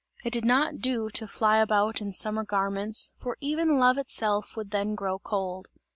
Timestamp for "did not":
0.33-0.79